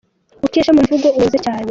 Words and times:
Ukeshe 0.45 0.71
mu 0.75 0.81
mvugo 0.85 1.07
unoze 1.17 1.37
cyane. 1.43 1.59